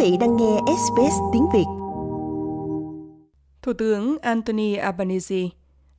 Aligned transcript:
vị 0.00 0.16
đang 0.20 0.36
nghe 0.36 0.58
SBS 0.66 1.14
tiếng 1.32 1.46
Việt. 1.52 1.64
Thủ 3.62 3.72
tướng 3.72 4.18
Anthony 4.18 4.74
Albanese 4.74 5.36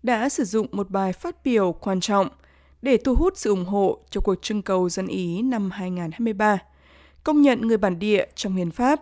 đã 0.04 0.30
sử 0.30 0.44
dụng 0.44 0.68
một 0.72 0.90
bài 0.90 1.14
phát 1.14 1.44
biểu 1.44 1.72
quan 1.72 2.00
trọng 2.00 2.28
để 2.82 2.98
thu 2.98 3.16
hút 3.16 3.34
sự 3.38 3.50
ủng 3.50 3.66
hộ 3.66 3.98
cho 4.10 4.22
cuộc 4.22 4.36
trưng 4.42 4.62
cầu 4.62 4.90
dân 4.90 5.08
Ý 5.08 5.42
năm 5.42 5.72
2023, 5.72 6.58
công 7.24 7.42
nhận 7.42 7.62
người 7.62 7.78
bản 7.78 8.00
địa 8.00 8.26
trong 8.36 8.56
hiến 8.56 8.72
pháp 8.72 9.02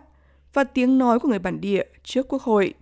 và 0.52 0.64
tiếng 0.64 0.98
nói 0.98 1.20
của 1.20 1.28
người 1.28 1.38
bản 1.38 1.60
địa 1.60 1.84
trước 2.04 2.28
Quốc 2.28 2.42
hội. 2.42 2.74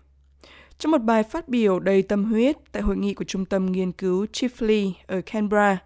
Trong 0.79 0.93
một 0.93 1.03
bài 1.03 1.23
phát 1.23 1.49
biểu 1.49 1.81
đầy 1.81 2.03
tâm 2.03 2.25
huyết 2.25 2.57
tại 2.73 2.83
hội 2.83 2.97
nghị 2.97 3.15
của 3.15 3.25
Trung 3.25 3.45
tâm 3.45 3.73
Nghiên 3.73 3.93
cứu 3.93 4.27
Chifley 4.33 4.93
ở 5.07 5.21
Canberra, 5.21 5.79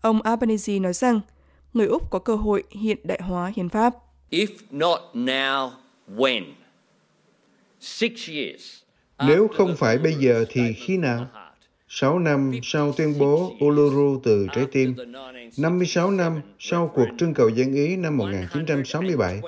ông 0.00 0.22
Albanese 0.22 0.78
nói 0.78 0.92
rằng 0.92 1.20
người 1.74 1.86
Úc 1.86 2.10
có 2.10 2.18
cơ 2.18 2.36
hội 2.36 2.62
hiện 2.70 2.98
đại 3.04 3.20
hóa 3.22 3.52
hiến 3.56 3.68
pháp. 3.68 3.94
If 4.32 4.48
not 4.70 5.00
now, 5.14 5.70
when? 6.16 6.42
Six 7.80 8.28
years. 8.28 8.82
Nếu 9.26 9.48
không 9.48 9.76
phải 9.76 9.98
bây 9.98 10.14
giờ 10.14 10.44
thì 10.48 10.72
khi 10.72 10.96
nào? 10.96 11.26
6 11.88 12.18
năm 12.18 12.52
sau 12.62 12.92
tuyên 12.92 13.14
bố 13.18 13.56
Uluru 13.64 14.20
từ 14.24 14.46
trái 14.54 14.66
tim, 14.72 14.94
56 15.56 16.10
năm 16.10 16.40
sau 16.58 16.92
cuộc 16.94 17.06
trưng 17.18 17.34
cầu 17.34 17.48
dân 17.48 17.72
Ý 17.74 17.96
năm 17.96 18.16
1967, 18.16 19.40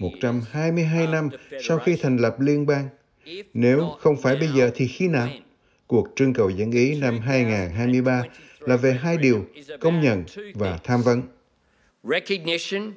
122 0.00 1.06
năm 1.06 1.28
sau 1.62 1.78
khi 1.78 1.96
thành 1.96 2.16
lập 2.16 2.40
liên 2.40 2.66
bang. 2.66 2.88
Nếu 3.54 3.96
không 4.00 4.16
phải 4.22 4.36
bây 4.36 4.48
giờ 4.48 4.70
thì 4.74 4.86
khi 4.86 5.08
nào? 5.08 5.28
Cuộc 5.86 6.08
trưng 6.16 6.32
cầu 6.32 6.50
dân 6.50 6.70
Ý 6.70 7.00
năm 7.00 7.18
2023 7.18 8.22
là 8.60 8.76
về 8.76 8.92
hai 8.92 9.16
điều, 9.16 9.46
công 9.80 10.00
nhận 10.00 10.24
và 10.54 10.78
tham 10.84 11.02
vấn. 11.02 11.22
Recognition 12.02 12.92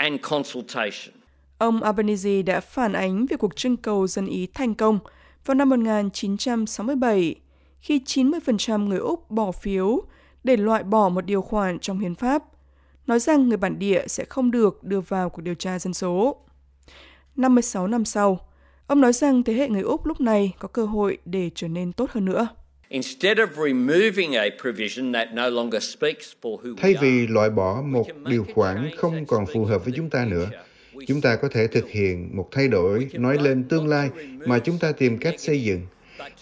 and 0.00 0.20
consultation. 0.22 1.14
Ông 1.58 1.82
Albanese 1.82 2.42
đã 2.42 2.60
phản 2.60 2.92
ánh 2.92 3.26
về 3.26 3.36
cuộc 3.36 3.56
trưng 3.56 3.76
cầu 3.76 4.06
dân 4.06 4.26
Ý 4.26 4.46
thành 4.54 4.74
công 4.74 4.98
vào 5.44 5.54
năm 5.54 5.68
1967, 5.68 7.34
khi 7.80 8.00
90% 8.06 8.86
người 8.86 8.98
Úc 8.98 9.30
bỏ 9.30 9.52
phiếu 9.52 10.02
để 10.44 10.56
loại 10.56 10.82
bỏ 10.82 11.08
một 11.08 11.20
điều 11.20 11.42
khoản 11.42 11.78
trong 11.78 11.98
hiến 11.98 12.14
pháp, 12.14 12.44
nói 13.06 13.20
rằng 13.20 13.48
người 13.48 13.56
bản 13.56 13.78
địa 13.78 14.04
sẽ 14.06 14.24
không 14.24 14.50
được 14.50 14.84
đưa 14.84 15.00
vào 15.00 15.30
cuộc 15.30 15.42
điều 15.42 15.54
tra 15.54 15.78
dân 15.78 15.94
số. 15.94 16.36
56 17.36 17.86
năm 17.86 18.04
sau, 18.04 18.38
ông 18.86 19.00
nói 19.00 19.12
rằng 19.12 19.42
thế 19.42 19.54
hệ 19.54 19.68
người 19.68 19.82
Úc 19.82 20.06
lúc 20.06 20.20
này 20.20 20.52
có 20.58 20.68
cơ 20.68 20.86
hội 20.86 21.18
để 21.24 21.50
trở 21.54 21.68
nên 21.68 21.92
tốt 21.92 22.10
hơn 22.10 22.24
nữa. 22.24 22.48
Instead 22.92 23.38
of 23.38 23.48
removing 23.56 24.36
a 24.36 24.50
provision 24.62 25.12
that 25.12 25.32
no 25.32 25.48
longer 25.48 25.82
speaks 25.82 26.32
for 26.42 26.58
who 26.62 26.74
Thay 26.76 26.94
we 26.94 27.00
vì 27.00 27.20
are, 27.20 27.32
loại 27.32 27.50
bỏ 27.50 27.82
một 27.82 28.06
điều 28.24 28.46
khoản 28.54 28.90
không 28.96 29.26
còn 29.26 29.46
phù 29.46 29.64
hợp 29.64 29.84
với 29.84 29.92
chúng 29.96 30.10
ta 30.10 30.24
nữa, 30.24 30.50
chúng 31.06 31.20
ta 31.20 31.36
có 31.36 31.48
thể 31.48 31.66
thực 31.66 31.88
hiện 31.88 32.36
một 32.36 32.48
thay 32.52 32.68
đổi 32.68 33.08
nói 33.12 33.38
lên 33.42 33.64
tương 33.64 33.88
lai 33.88 34.10
mà 34.46 34.58
chúng 34.58 34.78
ta 34.78 34.92
tìm 34.92 35.18
cách 35.18 35.34
xây 35.38 35.62
dựng. 35.62 35.86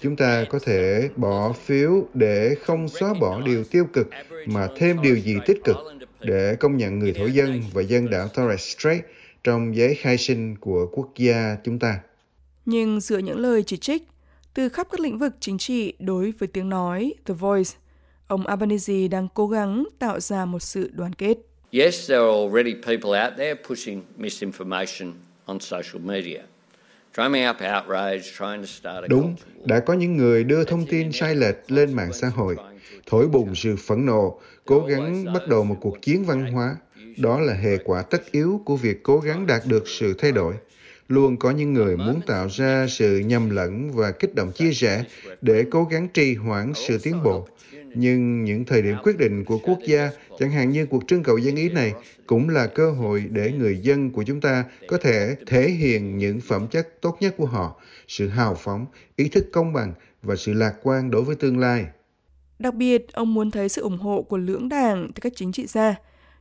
Chúng 0.01 0.17
ta 0.17 0.45
có 0.51 0.59
thể 0.59 1.09
bỏ 1.17 1.53
phiếu 1.53 2.09
để 2.15 2.55
không 2.63 2.89
xóa 2.89 3.15
bỏ 3.21 3.41
điều 3.41 3.65
tiêu 3.65 3.85
cực 3.93 4.09
mà 4.47 4.69
thêm 4.77 5.03
điều 5.03 5.17
gì 5.17 5.37
tích 5.47 5.59
cực 5.65 5.77
để 6.21 6.57
công 6.61 6.77
nhận 6.77 6.99
người 6.99 7.13
thổ 7.13 7.27
dân 7.27 7.63
và 7.73 7.83
dân 7.83 8.11
đảo 8.11 8.29
Torres 8.29 8.77
Strait 8.77 9.05
trong 9.45 9.77
giấy 9.77 9.95
khai 9.95 10.19
sinh 10.19 10.57
của 10.57 10.87
quốc 10.93 11.09
gia 11.17 11.57
chúng 11.65 11.79
ta. 11.79 12.01
Nhưng 12.65 13.01
dựa 13.01 13.19
những 13.19 13.39
lời 13.39 13.63
chỉ 13.63 13.77
trích 13.77 14.03
từ 14.59 14.69
khắp 14.69 14.87
các 14.91 15.01
lĩnh 15.01 15.19
vực 15.19 15.33
chính 15.41 15.59
trị 15.59 15.93
đối 15.99 16.33
với 16.39 16.49
tiếng 16.49 16.69
nói 16.69 17.15
The 17.25 17.35
Voice, 17.35 17.71
ông 18.27 18.47
Albanese 18.47 19.09
đang 19.09 19.29
cố 19.35 19.47
gắng 19.47 19.85
tạo 19.99 20.21
ra 20.21 20.45
một 20.45 20.59
sự 20.59 20.91
đoàn 20.95 21.13
kết. 21.13 21.35
Yes, 21.73 22.09
there 22.09 22.21
are 22.21 22.37
already 22.45 22.75
people 22.75 23.25
out 23.25 23.33
there 23.37 23.55
pushing 23.69 24.03
misinformation 24.19 25.13
on 25.45 25.61
social 25.61 26.05
media, 26.05 26.41
drumming 27.17 27.49
up 27.51 27.57
outrage, 27.57 28.23
trying 28.39 28.61
to 28.61 28.67
start 28.67 29.05
a 29.05 29.07
Đúng, 29.09 29.35
đã 29.65 29.81
có 29.81 29.95
những 29.95 30.17
người 30.17 30.45
đưa 30.45 30.65
thông 30.65 30.87
tin 30.87 31.13
sai 31.13 31.35
lệch 31.35 31.71
lên 31.71 31.93
mạng 31.93 32.13
xã 32.13 32.29
hội, 32.29 32.57
thổi 33.07 33.29
bùng 33.29 33.55
sự 33.55 33.77
phẫn 33.77 34.07
nộ, 34.07 34.41
cố 34.65 34.81
gắng 34.81 35.25
bắt 35.35 35.49
đầu 35.49 35.65
một 35.65 35.77
cuộc 35.81 36.03
chiến 36.03 36.25
văn 36.25 36.53
hóa. 36.53 36.77
Đó 37.17 37.41
là 37.41 37.55
hệ 37.55 37.77
quả 37.85 38.03
tất 38.03 38.33
yếu 38.33 38.63
của 38.65 38.77
việc 38.77 39.03
cố 39.03 39.19
gắng 39.19 39.47
đạt 39.47 39.63
được 39.67 39.89
sự 39.89 40.15
thay 40.19 40.33
đổi. 40.33 40.55
Luôn 41.09 41.37
có 41.37 41.51
những 41.51 41.73
người 41.73 41.97
muốn 41.97 42.21
tạo 42.27 42.49
ra 42.51 42.87
sự 42.89 43.19
nhầm 43.19 43.51
lẫn 43.51 43.91
và 43.93 44.11
kích 44.11 44.35
động 44.35 44.53
chia 44.53 44.71
rẽ 44.71 45.05
để 45.41 45.65
cố 45.71 45.85
gắng 45.85 46.09
trì 46.09 46.35
hoãn 46.35 46.73
sự 46.75 46.99
tiến 47.03 47.23
bộ. 47.23 47.49
Nhưng 47.95 48.45
những 48.45 48.65
thời 48.65 48.83
điểm 48.83 48.97
quyết 49.03 49.19
định 49.19 49.45
của 49.45 49.59
quốc 49.59 49.79
gia, 49.87 50.11
chẳng 50.39 50.51
hạn 50.51 50.71
như 50.71 50.87
cuộc 50.87 51.07
trưng 51.07 51.23
cầu 51.23 51.39
dân 51.39 51.57
Ý 51.57 51.69
này, 51.69 51.93
cũng 52.27 52.49
là 52.49 52.67
cơ 52.67 52.91
hội 52.91 53.25
để 53.31 53.53
người 53.53 53.79
dân 53.83 54.11
của 54.11 54.23
chúng 54.23 54.41
ta 54.41 54.65
có 54.89 54.99
thể 54.99 55.37
thể 55.47 55.69
hiện 55.71 56.19
những 56.19 56.41
phẩm 56.41 56.67
chất 56.71 57.01
tốt 57.01 57.17
nhất 57.21 57.35
của 57.37 57.47
họ, 57.47 57.81
sự 58.09 58.29
hào 58.29 58.55
phóng, 58.55 58.87
ý 59.17 59.29
thức 59.29 59.47
công 59.53 59.73
bằng 59.73 59.93
và 60.23 60.37
sự 60.37 60.53
lạc 60.53 60.75
quan 60.83 61.11
đối 61.11 61.23
với 61.23 61.37
tương 61.37 61.59
lai. 61.59 61.87
Đặc 62.59 62.75
biệt, 62.75 63.13
ông 63.13 63.35
muốn 63.35 63.51
thấy 63.51 63.69
sự 63.69 63.83
ủng 63.83 63.99
hộ 63.99 64.23
của 64.23 64.37
lưỡng 64.37 64.69
đảng 64.69 65.11
từ 65.15 65.21
các 65.21 65.33
chính 65.37 65.53
trị 65.53 65.67
gia, 65.67 65.95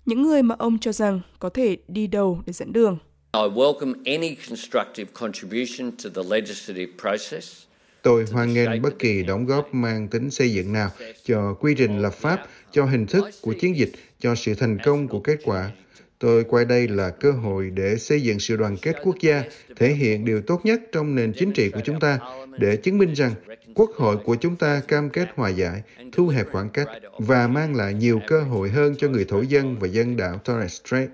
những 0.05 0.21
người 0.21 0.43
mà 0.43 0.55
ông 0.59 0.79
cho 0.79 0.91
rằng 0.91 1.21
có 1.39 1.49
thể 1.49 1.77
đi 1.87 2.07
đầu 2.07 2.41
để 2.45 2.53
dẫn 2.53 2.73
đường. 2.73 2.97
I 3.33 3.39
welcome 3.39 3.93
any 4.05 4.35
constructive 4.49 5.13
contribution 5.13 5.91
to 6.03 6.09
the 6.15 6.29
legislative 6.29 6.91
process. 7.01 7.63
Tôi 8.01 8.25
hoan 8.31 8.53
nghênh 8.53 8.81
bất 8.81 8.99
kỳ 8.99 9.23
đóng 9.23 9.45
góp 9.45 9.73
mang 9.73 10.07
tính 10.07 10.31
xây 10.31 10.53
dựng 10.53 10.73
nào 10.73 10.89
cho 11.23 11.53
quy 11.53 11.75
trình 11.77 11.99
lập 11.99 12.13
pháp, 12.13 12.47
cho 12.71 12.85
hình 12.85 13.05
thức 13.05 13.29
của 13.41 13.53
chiến 13.53 13.77
dịch, 13.77 13.91
cho 14.19 14.35
sự 14.35 14.53
thành 14.53 14.77
công 14.83 15.07
của 15.07 15.19
kết 15.19 15.37
quả. 15.43 15.71
Tôi 16.19 16.43
coi 16.43 16.65
đây 16.65 16.87
là 16.87 17.09
cơ 17.09 17.31
hội 17.31 17.69
để 17.73 17.97
xây 17.97 18.21
dựng 18.21 18.39
sự 18.39 18.55
đoàn 18.55 18.77
kết 18.81 18.95
quốc 19.03 19.15
gia, 19.21 19.43
thể 19.75 19.93
hiện 19.93 20.25
điều 20.25 20.41
tốt 20.41 20.61
nhất 20.65 20.81
trong 20.91 21.15
nền 21.15 21.33
chính 21.33 21.51
trị 21.51 21.69
của 21.69 21.81
chúng 21.85 21.99
ta, 21.99 22.19
để 22.57 22.75
chứng 22.75 22.97
minh 22.97 23.13
rằng 23.13 23.33
quốc 23.75 23.91
hội 23.95 24.17
của 24.17 24.35
chúng 24.35 24.55
ta 24.55 24.81
cam 24.87 25.09
kết 25.09 25.27
hòa 25.35 25.49
giải, 25.49 25.81
thu 26.11 26.27
hẹp 26.27 26.47
khoảng 26.51 26.69
cách 26.69 26.87
và 27.19 27.47
mang 27.47 27.75
lại 27.75 27.93
nhiều 27.93 28.21
cơ 28.27 28.41
hội 28.41 28.69
hơn 28.69 28.95
cho 28.97 29.07
người 29.07 29.25
thổ 29.25 29.41
dân 29.41 29.79
và 29.79 29.87
dân 29.87 30.17
đảo 30.17 30.37
Torres 30.45 30.81
Strait. 30.81 31.09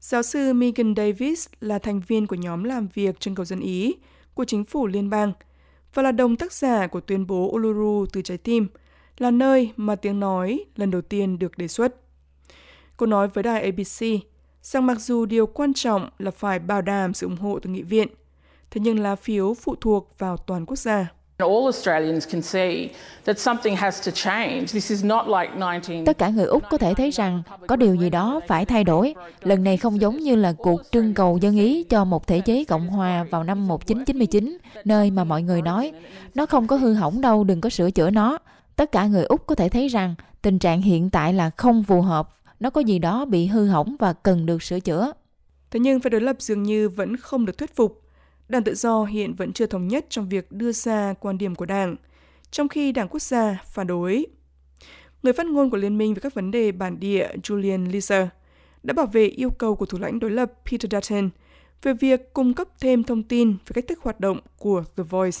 Giáo 0.00 0.22
sư 0.22 0.52
Megan 0.52 0.94
Davis 0.96 1.48
là 1.60 1.78
thành 1.78 2.00
viên 2.00 2.26
của 2.26 2.36
nhóm 2.36 2.64
làm 2.64 2.88
việc 2.94 3.20
trưng 3.20 3.34
cầu 3.34 3.44
dân 3.44 3.60
Ý 3.60 3.94
của 4.34 4.44
chính 4.44 4.64
phủ 4.64 4.86
liên 4.86 5.10
bang 5.10 5.32
và 5.94 6.02
là 6.02 6.12
đồng 6.12 6.36
tác 6.36 6.52
giả 6.52 6.86
của 6.86 7.00
tuyên 7.00 7.26
bố 7.26 7.50
Uluru 7.52 8.06
từ 8.12 8.22
trái 8.22 8.38
tim, 8.38 8.68
là 9.18 9.30
nơi 9.30 9.72
mà 9.76 9.96
tiếng 9.96 10.20
nói 10.20 10.64
lần 10.76 10.90
đầu 10.90 11.02
tiên 11.02 11.38
được 11.38 11.58
đề 11.58 11.68
xuất. 11.68 11.94
Cô 12.96 13.06
nói 13.06 13.28
với 13.28 13.44
đài 13.44 13.62
ABC 13.62 14.22
rằng 14.62 14.86
mặc 14.86 15.00
dù 15.00 15.26
điều 15.26 15.46
quan 15.46 15.74
trọng 15.74 16.08
là 16.18 16.30
phải 16.30 16.58
bảo 16.58 16.82
đảm 16.82 17.14
sự 17.14 17.26
ủng 17.26 17.36
hộ 17.36 17.58
từ 17.62 17.70
nghị 17.70 17.82
viện, 17.82 18.08
thế 18.70 18.80
nhưng 18.84 18.98
lá 18.98 19.16
phiếu 19.16 19.54
phụ 19.54 19.74
thuộc 19.80 20.14
vào 20.18 20.36
toàn 20.36 20.66
quốc 20.66 20.76
gia. 20.76 21.12
All 21.38 21.64
Australians 21.64 22.28
can 22.32 22.42
see 22.42 22.88
that 23.24 23.38
something 23.38 23.76
has 23.76 24.06
to 24.06 24.12
change. 24.14 24.60
This 24.72 24.90
is 24.90 25.04
not 25.04 25.26
like 25.26 25.54
19... 25.56 26.04
Tất 26.04 26.18
cả 26.18 26.28
người 26.28 26.44
Úc 26.44 26.62
có 26.70 26.78
thể 26.78 26.94
thấy 26.94 27.10
rằng 27.10 27.42
có 27.66 27.76
điều 27.76 27.94
gì 27.94 28.10
đó 28.10 28.40
phải 28.46 28.64
thay 28.64 28.84
đổi. 28.84 29.14
Lần 29.42 29.64
này 29.64 29.76
không 29.76 30.00
giống 30.00 30.16
như 30.16 30.36
là 30.36 30.52
cuộc 30.52 30.80
trưng 30.90 31.14
cầu 31.14 31.38
dân 31.40 31.56
Ý 31.56 31.84
cho 31.84 32.04
một 32.04 32.26
thể 32.26 32.40
chế 32.40 32.64
Cộng 32.64 32.86
hòa 32.86 33.24
vào 33.30 33.44
năm 33.44 33.68
1999, 33.68 34.58
nơi 34.84 35.10
mà 35.10 35.24
mọi 35.24 35.42
người 35.42 35.62
nói, 35.62 35.92
nó 36.34 36.46
không 36.46 36.66
có 36.66 36.76
hư 36.76 36.92
hỏng 36.92 37.20
đâu, 37.20 37.44
đừng 37.44 37.60
có 37.60 37.70
sửa 37.70 37.90
chữa 37.90 38.10
nó. 38.10 38.38
Tất 38.76 38.92
cả 38.92 39.06
người 39.06 39.24
Úc 39.24 39.46
có 39.46 39.54
thể 39.54 39.68
thấy 39.68 39.88
rằng 39.88 40.14
tình 40.42 40.58
trạng 40.58 40.82
hiện 40.82 41.10
tại 41.10 41.32
là 41.32 41.50
không 41.50 41.82
phù 41.82 42.02
hợp, 42.02 42.28
nó 42.60 42.70
có 42.70 42.80
gì 42.80 42.98
đó 42.98 43.24
bị 43.24 43.46
hư 43.46 43.66
hỏng 43.66 43.96
và 43.98 44.12
cần 44.12 44.46
được 44.46 44.62
sửa 44.62 44.80
chữa. 44.80 45.12
Thế 45.70 45.80
nhưng 45.80 46.00
phe 46.00 46.10
đối 46.10 46.20
lập 46.20 46.36
dường 46.38 46.62
như 46.62 46.88
vẫn 46.88 47.16
không 47.16 47.46
được 47.46 47.58
thuyết 47.58 47.76
phục. 47.76 48.05
Đảng 48.48 48.64
Tự 48.64 48.74
do 48.74 49.04
hiện 49.04 49.34
vẫn 49.34 49.52
chưa 49.52 49.66
thống 49.66 49.88
nhất 49.88 50.06
trong 50.08 50.28
việc 50.28 50.52
đưa 50.52 50.72
ra 50.72 51.14
quan 51.20 51.38
điểm 51.38 51.54
của 51.54 51.66
đảng, 51.66 51.96
trong 52.50 52.68
khi 52.68 52.92
Đảng 52.92 53.08
Quốc 53.08 53.22
gia 53.22 53.62
phản 53.66 53.86
đối. 53.86 54.26
Người 55.22 55.32
phát 55.32 55.46
ngôn 55.46 55.70
của 55.70 55.76
Liên 55.76 55.98
minh 55.98 56.14
về 56.14 56.20
các 56.20 56.34
vấn 56.34 56.50
đề 56.50 56.72
bản 56.72 57.00
địa 57.00 57.28
Julian 57.42 57.90
Leeser 57.92 58.28
đã 58.82 58.92
bảo 58.94 59.06
vệ 59.06 59.26
yêu 59.26 59.50
cầu 59.50 59.76
của 59.76 59.86
thủ 59.86 59.98
lãnh 59.98 60.18
đối 60.18 60.30
lập 60.30 60.52
Peter 60.70 60.92
Dutton 60.92 61.30
về 61.82 61.94
việc 61.94 62.32
cung 62.32 62.54
cấp 62.54 62.68
thêm 62.80 63.04
thông 63.04 63.22
tin 63.22 63.52
về 63.52 63.72
cách 63.74 63.84
thức 63.88 63.98
hoạt 64.02 64.20
động 64.20 64.40
của 64.58 64.84
The 64.96 65.02
Voice. 65.02 65.38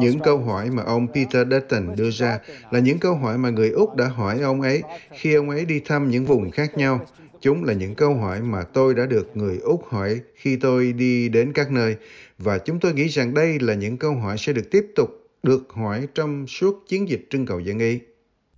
Những 0.00 0.20
câu 0.20 0.38
hỏi 0.38 0.70
mà 0.70 0.82
ông 0.82 1.06
Peter 1.14 1.48
Dutton 1.50 1.96
đưa 1.96 2.10
ra 2.10 2.38
là 2.70 2.80
những 2.80 2.98
câu 2.98 3.14
hỏi 3.14 3.38
mà 3.38 3.50
người 3.50 3.70
Úc 3.70 3.96
đã 3.96 4.08
hỏi 4.08 4.40
ông 4.40 4.60
ấy 4.60 4.82
khi 5.10 5.34
ông 5.34 5.50
ấy 5.50 5.64
đi 5.64 5.80
thăm 5.80 6.10
những 6.10 6.24
vùng 6.24 6.50
khác 6.50 6.76
nhau. 6.76 7.00
Chúng 7.40 7.64
là 7.64 7.72
những 7.72 7.94
câu 7.94 8.14
hỏi 8.14 8.40
mà 8.40 8.62
tôi 8.62 8.94
đã 8.94 9.06
được 9.06 9.36
người 9.36 9.58
Úc 9.58 9.84
hỏi 9.88 10.20
khi 10.34 10.56
tôi 10.56 10.92
đi 10.92 11.28
đến 11.28 11.52
các 11.52 11.70
nơi, 11.70 11.96
và 12.38 12.58
chúng 12.58 12.80
tôi 12.80 12.92
nghĩ 12.94 13.06
rằng 13.06 13.34
đây 13.34 13.58
là 13.60 13.74
những 13.74 13.96
câu 13.96 14.14
hỏi 14.14 14.38
sẽ 14.38 14.52
được 14.52 14.70
tiếp 14.70 14.86
tục 14.96 15.10
được 15.42 15.72
hỏi 15.72 16.08
trong 16.14 16.46
suốt 16.46 16.84
chiến 16.88 17.08
dịch 17.08 17.26
trưng 17.30 17.46
cầu 17.46 17.60
dân 17.60 17.78
Ý. 17.78 18.00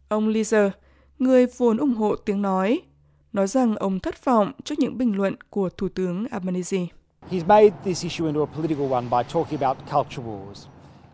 Ông 0.08 0.29
Leeser, 0.29 0.73
người 1.19 1.46
vốn 1.56 1.76
ủng 1.76 1.94
hộ 1.94 2.17
tiếng 2.17 2.43
nói, 2.43 2.81
nói 3.32 3.46
rằng 3.46 3.76
ông 3.76 4.00
thất 4.00 4.25
vọng 4.25 4.52
trước 4.64 4.79
những 4.79 4.99
bình 4.99 5.17
luận 5.17 5.34
của 5.50 5.69
Thủ 5.69 5.88
tướng 5.88 6.26
Albanese. 6.31 6.87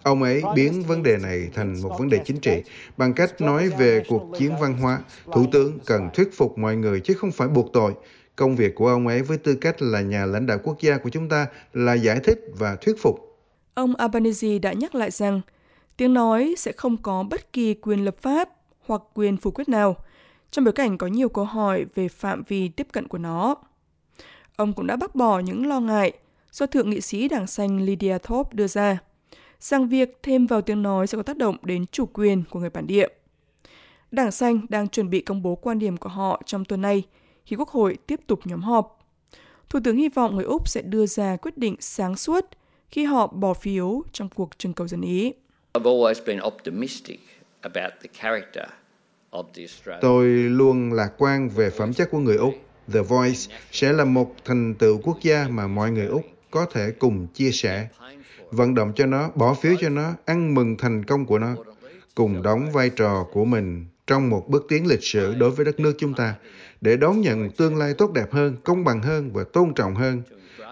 Ông 0.03 0.23
ấy 0.23 0.43
biến 0.55 0.83
vấn 0.83 1.03
đề 1.03 1.17
này 1.17 1.49
thành 1.55 1.83
một 1.83 1.99
vấn 1.99 2.09
đề 2.09 2.21
chính 2.25 2.41
trị 2.41 2.63
bằng 2.97 3.15
cách 3.15 3.41
nói 3.41 3.71
về 3.79 4.03
cuộc 4.09 4.33
chiến 4.39 4.53
văn 4.61 4.75
hóa. 4.75 5.01
Thủ 5.33 5.47
tướng 5.53 5.79
cần 5.87 6.09
thuyết 6.15 6.29
phục 6.37 6.59
mọi 6.59 6.77
người 6.77 7.01
chứ 7.01 7.15
không 7.15 7.33
phải 7.33 7.49
buộc 7.49 7.73
tội. 7.73 7.95
Công 8.37 8.57
việc 8.57 8.75
của 8.75 8.89
ông 8.89 9.07
ấy 9.07 9.23
với 9.23 9.39
tư 9.39 9.55
cách 9.55 9.83
là 9.83 10.01
nhà 10.01 10.27
lãnh 10.27 10.47
đạo 10.47 10.59
quốc 10.63 10.81
gia 10.81 10.99
của 10.99 11.11
chúng 11.11 11.29
ta 11.29 11.47
là 11.73 11.95
giải 11.95 12.21
thích 12.25 12.41
và 12.59 12.77
thuyết 12.77 12.97
phục. 13.03 13.39
Ông 13.75 13.95
Albanese 13.95 14.59
đã 14.59 14.73
nhắc 14.73 14.95
lại 14.95 15.11
rằng 15.11 15.41
tiếng 15.97 16.15
nói 16.15 16.55
sẽ 16.59 16.73
không 16.73 16.97
có 16.97 17.23
bất 17.31 17.53
kỳ 17.53 17.75
quyền 17.75 18.05
lập 18.05 18.17
pháp 18.21 18.49
hoặc 18.87 19.03
quyền 19.15 19.37
phủ 19.37 19.51
quyết 19.51 19.69
nào, 19.69 19.97
trong 20.51 20.65
bối 20.65 20.73
cảnh 20.73 20.99
có 20.99 21.07
nhiều 21.07 21.29
câu 21.29 21.45
hỏi 21.45 21.87
về 21.95 22.09
phạm 22.09 22.43
vi 22.49 22.69
tiếp 22.69 22.87
cận 22.93 23.09
của 23.09 23.19
nó. 23.19 23.55
Ông 24.57 24.73
cũng 24.73 24.87
đã 24.87 24.97
bác 24.97 25.15
bỏ 25.15 25.39
những 25.39 25.67
lo 25.67 25.81
ngại 25.81 26.13
do 26.53 26.67
Thượng 26.67 26.91
nghị 26.91 27.01
sĩ 27.01 27.29
Đảng 27.29 27.47
Xanh 27.47 27.81
Lydia 27.81 28.19
Thorpe 28.19 28.51
đưa 28.53 28.67
ra, 28.67 28.99
rằng 29.61 29.89
việc 29.89 30.19
thêm 30.23 30.47
vào 30.47 30.63
tiếng 30.63 30.83
nói 30.83 31.07
sẽ 31.07 31.17
có 31.17 31.23
tác 31.23 31.37
động 31.37 31.57
đến 31.63 31.87
chủ 31.93 32.07
quyền 32.07 32.43
của 32.51 32.61
người 32.61 32.71
bản 32.71 32.87
địa. 32.87 33.09
Đảng 34.11 34.31
Xanh 34.31 34.67
đang 34.69 34.89
chuẩn 34.89 35.11
bị 35.11 35.21
công 35.21 35.43
bố 35.43 35.55
quan 35.55 35.79
điểm 35.79 35.97
của 35.97 36.09
họ 36.09 36.43
trong 36.47 36.65
tuần 36.65 36.81
này 36.81 37.03
khi 37.45 37.57
Quốc 37.57 37.69
hội 37.69 37.97
tiếp 38.07 38.21
tục 38.27 38.41
nhóm 38.45 38.61
họp. 38.61 38.99
Thủ 39.69 39.79
tướng 39.85 39.97
hy 39.97 40.09
vọng 40.09 40.37
người 40.37 40.45
Úc 40.45 40.69
sẽ 40.69 40.83
đưa 40.83 41.07
ra 41.07 41.37
quyết 41.37 41.59
định 41.59 41.77
sáng 41.81 42.17
suốt 42.17 42.47
khi 42.91 43.05
họ 43.05 43.27
bỏ 43.27 43.55
phiếu 43.55 44.03
trong 44.13 44.29
cuộc 44.29 44.59
trưng 44.59 44.73
cầu 44.73 44.89
dân 44.89 45.01
Ý. 45.01 45.33
Tôi 50.01 50.27
luôn 50.29 50.93
lạc 50.93 51.11
quan 51.19 51.49
về 51.49 51.71
phẩm 51.71 51.93
chất 51.93 52.09
của 52.11 52.19
người 52.19 52.37
Úc. 52.37 52.55
The 52.93 53.01
Voice 53.01 53.55
sẽ 53.73 53.93
là 53.93 54.05
một 54.05 54.35
thành 54.45 54.75
tựu 54.75 54.99
quốc 55.03 55.19
gia 55.23 55.49
mà 55.51 55.67
mọi 55.67 55.91
người 55.91 56.07
Úc 56.07 56.25
có 56.51 56.67
thể 56.73 56.91
cùng 56.99 57.27
chia 57.35 57.51
sẻ, 57.51 57.89
vận 58.51 58.75
động 58.75 58.93
cho 58.97 59.07
nó, 59.07 59.31
bỏ 59.35 59.55
phiếu 59.55 59.75
cho 59.81 59.89
nó, 59.89 60.13
ăn 60.25 60.55
mừng 60.55 60.77
thành 60.77 61.05
công 61.05 61.27
của 61.27 61.39
nó, 61.39 61.57
cùng 62.15 62.43
đóng 62.43 62.73
vai 62.73 62.91
trò 62.91 63.27
của 63.33 63.45
mình 63.45 63.87
trong 64.07 64.31
một 64.31 64.49
bước 64.49 64.67
tiến 64.69 64.87
lịch 64.87 65.03
sử 65.03 65.35
đối 65.35 65.51
với 65.51 65.65
đất 65.65 65.81
nước 65.81 65.95
chúng 65.99 66.15
ta, 66.15 66.35
để 66.81 66.97
đón 66.97 67.21
nhận 67.21 67.51
tương 67.51 67.77
lai 67.77 67.95
tốt 67.95 68.13
đẹp 68.13 68.33
hơn, 68.33 68.57
công 68.65 68.85
bằng 68.85 69.03
hơn 69.03 69.31
và 69.33 69.45
tôn 69.53 69.75
trọng 69.75 69.95
hơn, 69.95 70.23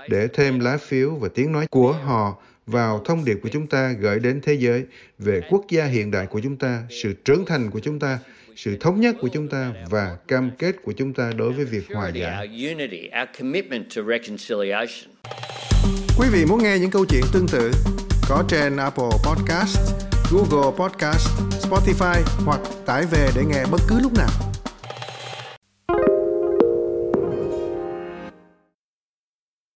để 0.08 0.28
thêm 0.34 0.60
lá 0.60 0.76
phiếu 0.76 1.14
và 1.14 1.28
tiếng 1.34 1.52
nói 1.52 1.66
của 1.70 1.92
họ 1.92 2.36
vào 2.66 3.02
thông 3.04 3.24
điệp 3.24 3.38
của 3.42 3.48
chúng 3.48 3.66
ta 3.66 3.92
gửi 4.00 4.18
đến 4.18 4.40
thế 4.42 4.54
giới 4.54 4.84
về 5.18 5.40
quốc 5.50 5.64
gia 5.70 5.84
hiện 5.84 6.10
đại 6.10 6.26
của 6.26 6.40
chúng 6.40 6.56
ta, 6.56 6.82
sự 6.90 7.12
trưởng 7.24 7.44
thành 7.46 7.70
của 7.70 7.80
chúng 7.80 7.98
ta, 7.98 8.18
sự 8.56 8.76
thống 8.80 9.00
nhất 9.00 9.16
của 9.20 9.28
chúng 9.28 9.48
ta 9.48 9.72
và 9.90 10.16
cam 10.28 10.50
kết 10.58 10.76
của 10.84 10.92
chúng 10.92 11.12
ta 11.12 11.32
đối 11.36 11.52
với 11.52 11.64
việc 11.64 11.84
hòa 11.94 12.08
giải. 12.08 12.48
Quý 16.18 16.28
vị 16.32 16.44
muốn 16.48 16.62
nghe 16.62 16.78
những 16.78 16.90
câu 16.90 17.04
chuyện 17.08 17.22
tương 17.32 17.48
tự 17.48 17.70
có 18.28 18.44
trên 18.48 18.76
Apple 18.76 19.10
Podcast, 19.24 19.78
Google 20.32 20.76
Podcast, 20.78 21.28
Spotify 21.60 22.22
hoặc 22.44 22.60
tải 22.86 23.02
về 23.10 23.28
để 23.36 23.42
nghe 23.44 23.64
bất 23.70 23.80
cứ 23.88 24.00
lúc 24.00 24.12
nào. 24.12 24.45